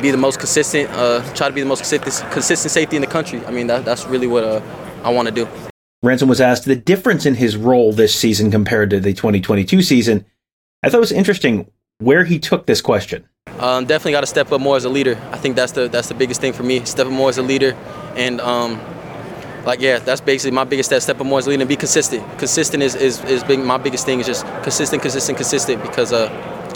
be 0.00 0.10
the 0.10 0.16
most 0.16 0.38
consistent. 0.38 0.90
Uh, 0.90 1.22
try 1.34 1.48
to 1.48 1.54
be 1.54 1.60
the 1.60 1.66
most 1.66 1.80
consistent, 1.80 2.30
consistent 2.32 2.70
safety 2.70 2.96
in 2.96 3.02
the 3.02 3.08
country. 3.08 3.44
I 3.46 3.50
mean, 3.50 3.66
that, 3.68 3.84
that's 3.84 4.06
really 4.06 4.26
what 4.26 4.44
uh, 4.44 4.60
I 5.02 5.10
want 5.10 5.28
to 5.28 5.34
do. 5.34 5.48
Ransom 6.02 6.28
was 6.28 6.40
asked 6.40 6.66
the 6.66 6.76
difference 6.76 7.24
in 7.24 7.34
his 7.34 7.56
role 7.56 7.92
this 7.92 8.14
season 8.14 8.50
compared 8.50 8.90
to 8.90 9.00
the 9.00 9.14
2022 9.14 9.82
season. 9.82 10.26
I 10.82 10.90
thought 10.90 10.98
it 10.98 11.00
was 11.00 11.12
interesting 11.12 11.70
where 11.98 12.24
he 12.24 12.38
took 12.38 12.66
this 12.66 12.82
question. 12.82 13.26
Um, 13.58 13.86
definitely 13.86 14.12
got 14.12 14.20
to 14.20 14.26
step 14.26 14.52
up 14.52 14.60
more 14.60 14.76
as 14.76 14.84
a 14.84 14.90
leader. 14.90 15.18
I 15.30 15.38
think 15.38 15.56
that's 15.56 15.72
the 15.72 15.88
that's 15.88 16.08
the 16.08 16.14
biggest 16.14 16.40
thing 16.40 16.52
for 16.52 16.62
me. 16.62 16.84
Step 16.84 17.06
up 17.06 17.12
more 17.12 17.28
as 17.28 17.38
a 17.38 17.42
leader, 17.42 17.76
and 18.16 18.40
um, 18.40 18.80
like 19.64 19.80
yeah, 19.80 19.98
that's 19.98 20.20
basically 20.20 20.54
my 20.54 20.64
biggest 20.64 20.88
step. 20.88 21.02
Step 21.02 21.18
more 21.18 21.38
as 21.38 21.46
leading 21.46 21.62
and 21.62 21.68
be 21.68 21.76
consistent. 21.76 22.22
Consistent 22.38 22.82
is 22.82 22.94
is, 22.94 23.22
is 23.24 23.44
big, 23.44 23.60
my 23.60 23.78
biggest 23.78 24.06
thing 24.06 24.20
is 24.20 24.26
just 24.26 24.46
consistent, 24.62 25.02
consistent, 25.02 25.36
consistent 25.36 25.82
because 25.82 26.12
uh 26.12 26.28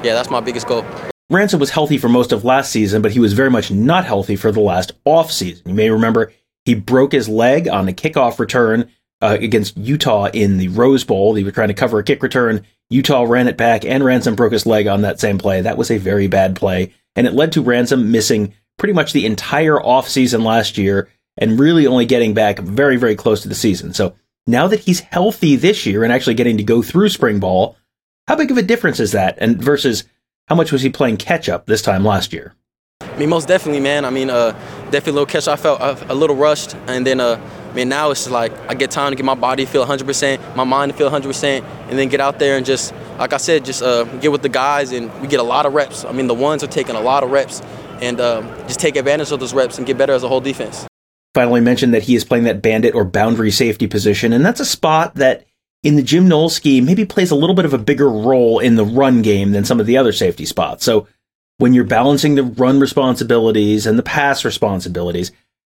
yeah, 0.02 0.14
that's 0.14 0.30
my 0.30 0.40
biggest 0.40 0.66
goal. 0.66 0.84
Ransom 1.30 1.60
was 1.60 1.70
healthy 1.70 1.98
for 1.98 2.08
most 2.08 2.32
of 2.32 2.44
last 2.44 2.72
season, 2.72 3.02
but 3.02 3.12
he 3.12 3.20
was 3.20 3.34
very 3.34 3.50
much 3.50 3.70
not 3.70 4.06
healthy 4.06 4.36
for 4.36 4.50
the 4.50 4.60
last 4.60 4.92
off 5.04 5.30
season. 5.30 5.68
You 5.68 5.74
may 5.74 5.90
remember 5.90 6.32
he 6.64 6.74
broke 6.74 7.12
his 7.12 7.28
leg 7.28 7.68
on 7.68 7.88
a 7.88 7.92
kickoff 7.92 8.38
return 8.38 8.90
uh, 9.20 9.36
against 9.38 9.76
Utah 9.76 10.26
in 10.32 10.56
the 10.56 10.68
Rose 10.68 11.04
Bowl. 11.04 11.34
They 11.34 11.44
were 11.44 11.50
trying 11.50 11.68
to 11.68 11.74
cover 11.74 11.98
a 11.98 12.04
kick 12.04 12.22
return. 12.22 12.64
Utah 12.88 13.24
ran 13.24 13.48
it 13.48 13.58
back, 13.58 13.84
and 13.84 14.02
Ransom 14.02 14.36
broke 14.36 14.52
his 14.52 14.64
leg 14.64 14.86
on 14.86 15.02
that 15.02 15.20
same 15.20 15.36
play. 15.36 15.60
That 15.60 15.76
was 15.76 15.90
a 15.90 15.98
very 15.98 16.28
bad 16.28 16.56
play, 16.56 16.94
and 17.14 17.26
it 17.26 17.34
led 17.34 17.52
to 17.52 17.62
Ransom 17.62 18.10
missing 18.10 18.54
pretty 18.78 18.94
much 18.94 19.12
the 19.12 19.26
entire 19.26 19.76
offseason 19.76 20.44
last 20.44 20.78
year 20.78 21.10
and 21.38 21.58
really 21.58 21.86
only 21.86 22.04
getting 22.04 22.34
back 22.34 22.58
very, 22.58 22.96
very 22.96 23.16
close 23.16 23.40
to 23.42 23.48
the 23.48 23.54
season. 23.54 23.94
So 23.94 24.14
now 24.46 24.66
that 24.66 24.80
he's 24.80 25.00
healthy 25.00 25.56
this 25.56 25.86
year 25.86 26.04
and 26.04 26.12
actually 26.12 26.34
getting 26.34 26.56
to 26.58 26.62
go 26.64 26.82
through 26.82 27.08
spring 27.08 27.40
ball, 27.40 27.76
how 28.26 28.36
big 28.36 28.50
of 28.50 28.58
a 28.58 28.62
difference 28.62 29.00
is 29.00 29.12
that? 29.12 29.38
And 29.38 29.62
versus 29.62 30.04
how 30.48 30.54
much 30.54 30.72
was 30.72 30.82
he 30.82 30.90
playing 30.90 31.16
catch 31.16 31.48
up 31.48 31.66
this 31.66 31.82
time 31.82 32.04
last 32.04 32.32
year? 32.32 32.54
I 33.00 33.16
mean, 33.18 33.28
most 33.30 33.48
definitely, 33.48 33.80
man. 33.80 34.04
I 34.04 34.10
mean, 34.10 34.30
uh, 34.30 34.52
definitely 34.90 35.10
a 35.10 35.14
little 35.14 35.26
catch. 35.26 35.48
I 35.48 35.56
felt 35.56 35.80
a, 35.80 36.12
a 36.12 36.14
little 36.14 36.36
rushed, 36.36 36.74
and 36.86 37.06
then, 37.06 37.20
uh, 37.20 37.40
I 37.70 37.74
mean, 37.74 37.88
now 37.88 38.10
it's 38.10 38.28
like 38.28 38.52
I 38.68 38.74
get 38.74 38.90
time 38.90 39.12
to 39.12 39.16
get 39.16 39.24
my 39.24 39.34
body 39.34 39.66
feel 39.66 39.84
100%, 39.84 40.56
my 40.56 40.64
mind 40.64 40.92
to 40.92 40.98
feel 40.98 41.10
100%, 41.10 41.62
and 41.62 41.98
then 41.98 42.08
get 42.08 42.20
out 42.20 42.38
there 42.38 42.56
and 42.56 42.64
just, 42.64 42.94
like 43.18 43.32
I 43.32 43.36
said, 43.36 43.64
just 43.64 43.82
uh, 43.82 44.04
get 44.04 44.32
with 44.32 44.42
the 44.42 44.48
guys, 44.48 44.92
and 44.92 45.12
we 45.20 45.28
get 45.28 45.40
a 45.40 45.44
lot 45.44 45.66
of 45.66 45.74
reps. 45.74 46.04
I 46.04 46.12
mean, 46.12 46.26
the 46.26 46.34
ones 46.34 46.62
are 46.62 46.68
taking 46.68 46.96
a 46.96 47.00
lot 47.00 47.22
of 47.22 47.30
reps, 47.30 47.60
and 48.00 48.20
uh, 48.20 48.42
just 48.66 48.80
take 48.80 48.96
advantage 48.96 49.32
of 49.32 49.40
those 49.40 49.52
reps 49.52 49.78
and 49.78 49.86
get 49.86 49.98
better 49.98 50.12
as 50.12 50.22
a 50.22 50.28
whole 50.28 50.40
defense 50.40 50.87
finally 51.38 51.60
mentioned 51.60 51.94
that 51.94 52.02
he 52.02 52.16
is 52.16 52.24
playing 52.24 52.42
that 52.42 52.60
bandit 52.60 52.96
or 52.96 53.04
boundary 53.04 53.52
safety 53.52 53.86
position, 53.86 54.32
and 54.32 54.44
that's 54.44 54.58
a 54.58 54.64
spot 54.64 55.14
that 55.14 55.46
in 55.84 55.94
the 55.94 56.02
Jim 56.02 56.26
Knowles 56.26 56.56
scheme 56.56 56.84
maybe 56.84 57.04
plays 57.04 57.30
a 57.30 57.36
little 57.36 57.54
bit 57.54 57.64
of 57.64 57.72
a 57.72 57.78
bigger 57.78 58.10
role 58.10 58.58
in 58.58 58.74
the 58.74 58.84
run 58.84 59.22
game 59.22 59.52
than 59.52 59.64
some 59.64 59.78
of 59.78 59.86
the 59.86 59.98
other 59.98 60.10
safety 60.10 60.44
spots. 60.44 60.84
So 60.84 61.06
when 61.58 61.74
you're 61.74 61.84
balancing 61.84 62.34
the 62.34 62.42
run 62.42 62.80
responsibilities 62.80 63.86
and 63.86 63.96
the 63.96 64.02
pass 64.02 64.44
responsibilities, 64.44 65.30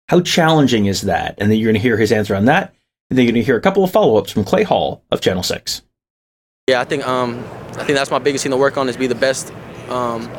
how 0.08 0.22
challenging 0.22 0.86
is 0.86 1.02
that? 1.02 1.34
And 1.40 1.50
then 1.50 1.58
you're 1.58 1.72
going 1.72 1.82
to 1.82 1.88
hear 1.88 1.98
his 1.98 2.12
answer 2.12 2.36
on 2.36 2.46
that. 2.46 2.76
And 3.10 3.18
then 3.18 3.26
you're 3.26 3.32
going 3.32 3.42
to 3.42 3.46
hear 3.48 3.58
a 3.58 3.62
couple 3.62 3.84
of 3.84 3.90
follow 3.90 4.18
ups 4.18 4.32
from 4.32 4.44
Clay 4.44 4.62
Hall 4.62 5.04
of 5.10 5.20
Channel 5.20 5.42
6. 5.42 5.82
Yeah, 6.68 6.80
I 6.80 6.84
think 6.84 7.08
um, 7.08 7.40
I 7.70 7.84
think 7.86 7.98
that's 7.98 8.12
my 8.12 8.20
biggest 8.20 8.44
thing 8.44 8.52
to 8.52 8.58
work 8.58 8.78
on 8.78 8.88
is 8.88 8.98
be 8.98 9.08
the 9.08 9.16
best 9.16 9.52
um, 9.90 10.30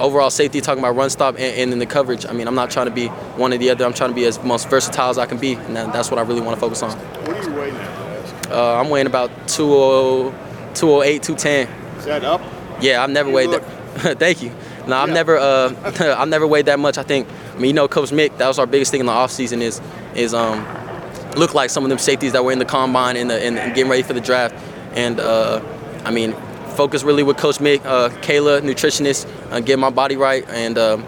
overall 0.00 0.30
safety, 0.30 0.60
talking 0.60 0.82
about 0.82 0.96
run 0.96 1.10
stop 1.10 1.34
and, 1.34 1.44
and, 1.44 1.72
in 1.72 1.78
the 1.78 1.86
coverage. 1.86 2.26
I 2.26 2.32
mean, 2.32 2.48
I'm 2.48 2.54
not 2.54 2.70
trying 2.70 2.86
to 2.86 2.92
be 2.92 3.08
one 3.36 3.52
or 3.52 3.58
the 3.58 3.70
other. 3.70 3.84
I'm 3.84 3.94
trying 3.94 4.10
to 4.10 4.16
be 4.16 4.24
as 4.24 4.42
most 4.42 4.68
versatile 4.68 5.10
as 5.10 5.18
I 5.18 5.26
can 5.26 5.38
be, 5.38 5.54
and 5.54 5.76
that, 5.76 5.92
that's 5.92 6.10
what 6.10 6.18
I 6.18 6.22
really 6.22 6.40
want 6.40 6.56
to 6.56 6.60
focus 6.60 6.82
on. 6.82 6.90
What 6.90 7.36
are 7.36 7.42
you 7.42 7.54
weighing 7.54 7.76
at? 7.76 8.50
Uh, 8.50 8.80
I'm 8.80 8.90
weighing 8.90 9.06
about 9.06 9.30
208, 9.48 11.22
210. 11.22 11.68
Is 11.98 12.04
that 12.06 12.24
up? 12.24 12.40
Yeah, 12.80 13.02
I've 13.02 13.10
never 13.10 13.28
you 13.28 13.34
weighed 13.34 13.50
that. 13.50 13.62
Thank 14.18 14.42
you. 14.42 14.52
No, 14.86 14.96
I've 14.96 15.08
yeah. 15.08 15.14
never, 15.14 15.38
uh, 15.38 15.74
I've 16.18 16.28
never 16.28 16.46
weighed 16.46 16.66
that 16.66 16.78
much. 16.78 16.98
I 16.98 17.02
think. 17.02 17.28
I 17.54 17.58
mean, 17.58 17.66
you 17.66 17.72
know, 17.74 17.88
Coach 17.88 18.10
Mick. 18.10 18.36
That 18.38 18.48
was 18.48 18.58
our 18.58 18.66
biggest 18.66 18.90
thing 18.90 19.00
in 19.00 19.06
the 19.06 19.12
offseason 19.12 19.60
is, 19.60 19.80
is 20.14 20.32
um, 20.32 20.66
look 21.36 21.54
like 21.54 21.70
some 21.70 21.84
of 21.84 21.90
them 21.90 21.98
safeties 21.98 22.32
that 22.32 22.44
were 22.44 22.52
in 22.52 22.58
the 22.58 22.64
combine 22.64 23.16
and, 23.16 23.30
and 23.30 23.56
getting 23.74 23.90
ready 23.90 24.02
for 24.02 24.14
the 24.14 24.20
draft. 24.20 24.54
And 24.94 25.20
uh, 25.20 25.62
I 26.04 26.10
mean, 26.10 26.34
focus 26.76 27.02
really 27.02 27.22
with 27.22 27.36
Coach 27.36 27.58
Mick, 27.58 27.84
uh, 27.84 28.08
Kayla, 28.22 28.62
nutritionist, 28.62 29.28
uh, 29.50 29.60
get 29.60 29.78
my 29.78 29.90
body 29.90 30.16
right, 30.16 30.48
and 30.48 30.78
um, 30.78 31.04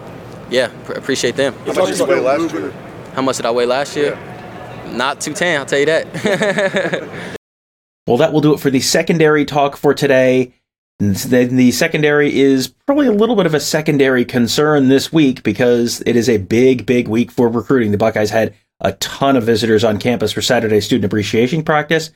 yeah, 0.49 0.71
pr- 0.85 0.93
appreciate 0.93 1.35
them. 1.35 1.53
How 1.65 1.73
much 1.73 1.89
did 1.89 1.99
you 1.99 2.05
weigh 2.05 2.19
last 2.19 2.53
year? 2.53 2.71
How 3.13 3.21
much 3.21 3.37
did 3.37 3.45
I 3.45 3.51
weigh 3.51 3.65
last 3.65 3.95
year? 3.95 4.13
Yeah. 4.13 4.95
Not 4.95 5.21
210, 5.21 5.59
I'll 5.59 5.65
tell 5.65 5.79
you 5.79 5.85
that. 5.85 7.37
well, 8.07 8.17
that 8.17 8.33
will 8.33 8.41
do 8.41 8.53
it 8.53 8.59
for 8.59 8.69
the 8.69 8.81
secondary 8.81 9.45
talk 9.45 9.75
for 9.75 9.93
today. 9.93 10.53
Then 10.99 11.55
the 11.55 11.71
secondary 11.71 12.39
is 12.39 12.67
probably 12.67 13.07
a 13.07 13.11
little 13.11 13.35
bit 13.35 13.45
of 13.45 13.53
a 13.53 13.59
secondary 13.59 14.23
concern 14.23 14.89
this 14.89 15.11
week 15.11 15.43
because 15.43 16.01
it 16.05 16.15
is 16.15 16.29
a 16.29 16.37
big, 16.37 16.85
big 16.85 17.07
week 17.07 17.31
for 17.31 17.49
recruiting. 17.49 17.91
The 17.91 17.97
Buckeyes 17.97 18.29
had 18.29 18.53
a 18.79 18.93
ton 18.93 19.35
of 19.35 19.43
visitors 19.43 19.83
on 19.83 19.97
campus 19.97 20.31
for 20.31 20.41
Saturday 20.41 20.79
student 20.81 21.05
appreciation 21.05 21.63
practice. 21.63 22.11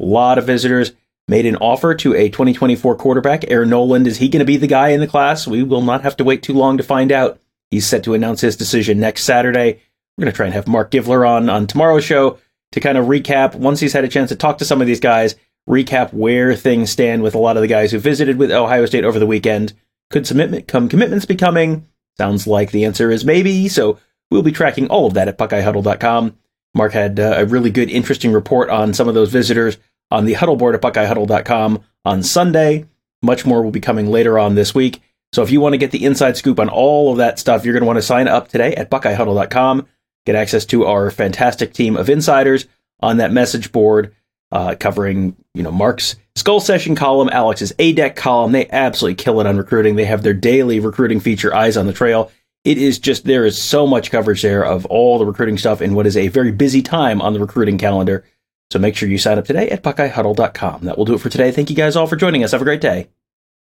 A 0.00 0.04
lot 0.04 0.38
of 0.38 0.46
visitors 0.46 0.92
made 1.28 1.46
an 1.46 1.56
offer 1.56 1.94
to 1.94 2.14
a 2.14 2.28
2024 2.28 2.96
quarterback. 2.96 3.50
Air 3.50 3.64
Noland, 3.64 4.06
is 4.06 4.18
he 4.18 4.28
going 4.28 4.40
to 4.40 4.44
be 4.44 4.56
the 4.56 4.66
guy 4.66 4.88
in 4.88 5.00
the 5.00 5.06
class? 5.06 5.46
We 5.46 5.62
will 5.62 5.82
not 5.82 6.02
have 6.02 6.16
to 6.18 6.24
wait 6.24 6.42
too 6.42 6.54
long 6.54 6.76
to 6.76 6.82
find 6.82 7.12
out. 7.12 7.40
He's 7.70 7.86
set 7.86 8.04
to 8.04 8.14
announce 8.14 8.40
his 8.40 8.56
decision 8.56 9.00
next 9.00 9.24
Saturday. 9.24 9.80
We're 10.16 10.24
going 10.24 10.32
to 10.32 10.36
try 10.36 10.46
and 10.46 10.54
have 10.54 10.68
Mark 10.68 10.90
Givler 10.90 11.28
on 11.28 11.48
on 11.48 11.66
tomorrow's 11.66 12.04
show 12.04 12.38
to 12.72 12.80
kind 12.80 12.98
of 12.98 13.06
recap, 13.06 13.54
once 13.54 13.80
he's 13.80 13.92
had 13.92 14.04
a 14.04 14.08
chance 14.08 14.30
to 14.30 14.36
talk 14.36 14.58
to 14.58 14.64
some 14.64 14.80
of 14.80 14.86
these 14.86 15.00
guys, 15.00 15.36
recap 15.68 16.12
where 16.12 16.54
things 16.54 16.90
stand 16.90 17.22
with 17.22 17.34
a 17.34 17.38
lot 17.38 17.56
of 17.56 17.60
the 17.60 17.68
guys 17.68 17.92
who 17.92 17.98
visited 17.98 18.38
with 18.38 18.50
Ohio 18.50 18.86
State 18.86 19.04
over 19.04 19.18
the 19.18 19.26
weekend. 19.26 19.74
Could 20.10 20.26
some 20.26 20.62
come 20.62 20.88
commitments 20.88 21.24
be 21.24 21.36
coming? 21.36 21.86
Sounds 22.18 22.46
like 22.46 22.70
the 22.70 22.84
answer 22.84 23.10
is 23.10 23.24
maybe. 23.24 23.68
So 23.68 23.98
we'll 24.30 24.42
be 24.42 24.52
tracking 24.52 24.88
all 24.88 25.06
of 25.06 25.14
that 25.14 25.28
at 25.28 25.38
BuckeyeHuddle.com. 25.38 26.36
Mark 26.74 26.92
had 26.92 27.20
uh, 27.20 27.34
a 27.36 27.46
really 27.46 27.70
good, 27.70 27.90
interesting 27.90 28.32
report 28.32 28.70
on 28.70 28.94
some 28.94 29.08
of 29.08 29.14
those 29.14 29.30
visitors 29.30 29.78
on 30.12 30.26
the 30.26 30.34
huddle 30.34 30.56
board 30.56 30.74
at 30.74 30.82
buckeyehuddle.com 30.82 31.82
on 32.04 32.22
Sunday. 32.22 32.86
Much 33.22 33.46
more 33.46 33.62
will 33.62 33.70
be 33.70 33.80
coming 33.80 34.10
later 34.10 34.38
on 34.38 34.54
this 34.54 34.74
week. 34.74 35.00
So 35.32 35.42
if 35.42 35.50
you 35.50 35.60
want 35.60 35.72
to 35.72 35.78
get 35.78 35.90
the 35.90 36.04
inside 36.04 36.36
scoop 36.36 36.60
on 36.60 36.68
all 36.68 37.12
of 37.12 37.18
that 37.18 37.38
stuff, 37.38 37.64
you're 37.64 37.72
going 37.72 37.82
to 37.82 37.86
want 37.86 37.96
to 37.96 38.02
sign 38.02 38.28
up 38.28 38.48
today 38.48 38.74
at 38.74 38.90
buckeyehuddle.com. 38.90 39.86
Get 40.26 40.36
access 40.36 40.66
to 40.66 40.84
our 40.84 41.10
fantastic 41.10 41.72
team 41.72 41.96
of 41.96 42.10
insiders 42.10 42.66
on 43.00 43.16
that 43.16 43.32
message 43.32 43.72
board, 43.72 44.14
uh, 44.52 44.76
covering 44.78 45.34
you 45.54 45.62
know 45.62 45.72
Mark's 45.72 46.16
Skull 46.36 46.60
Session 46.60 46.94
column, 46.94 47.28
Alex's 47.30 47.72
A 47.78 47.92
Deck 47.92 48.14
column. 48.14 48.52
They 48.52 48.68
absolutely 48.68 49.16
kill 49.16 49.40
it 49.40 49.46
on 49.46 49.56
recruiting. 49.56 49.96
They 49.96 50.04
have 50.04 50.22
their 50.22 50.34
daily 50.34 50.78
recruiting 50.78 51.18
feature, 51.18 51.54
Eyes 51.54 51.76
on 51.76 51.86
the 51.86 51.92
Trail. 51.92 52.30
It 52.64 52.78
is 52.78 52.98
just 52.98 53.24
there 53.24 53.44
is 53.44 53.60
so 53.60 53.86
much 53.86 54.10
coverage 54.10 54.42
there 54.42 54.64
of 54.64 54.86
all 54.86 55.18
the 55.18 55.26
recruiting 55.26 55.58
stuff 55.58 55.82
in 55.82 55.94
what 55.94 56.06
is 56.06 56.16
a 56.16 56.28
very 56.28 56.52
busy 56.52 56.82
time 56.82 57.20
on 57.20 57.32
the 57.32 57.40
recruiting 57.40 57.78
calendar. 57.78 58.24
So 58.72 58.78
make 58.78 58.96
sure 58.96 59.06
you 59.06 59.18
sign 59.18 59.36
up 59.36 59.44
today 59.44 59.68
at 59.68 59.82
buckeyehuddle.com. 59.82 60.84
That 60.84 60.96
will 60.96 61.04
do 61.04 61.12
it 61.12 61.20
for 61.20 61.28
today. 61.28 61.52
Thank 61.52 61.68
you 61.68 61.76
guys 61.76 61.94
all 61.94 62.06
for 62.06 62.16
joining 62.16 62.42
us. 62.42 62.52
Have 62.52 62.62
a 62.62 62.64
great 62.64 62.80
day. 62.80 63.10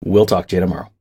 We'll 0.05 0.27
talk 0.27 0.47
to 0.50 0.55
you 0.55 0.59
tomorrow. 0.59 0.91